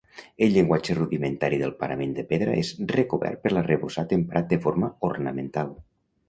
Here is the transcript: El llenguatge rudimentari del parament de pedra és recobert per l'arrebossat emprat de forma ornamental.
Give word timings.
El 0.43 0.53
llenguatge 0.53 0.93
rudimentari 0.99 1.59
del 1.63 1.73
parament 1.83 2.15
de 2.19 2.25
pedra 2.31 2.55
és 2.61 2.71
recobert 2.93 3.45
per 3.45 3.53
l'arrebossat 3.55 4.17
emprat 4.19 4.49
de 4.55 4.61
forma 4.65 4.91
ornamental. 5.13 5.71